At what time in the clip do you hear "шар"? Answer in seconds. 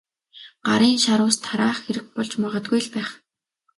1.03-1.21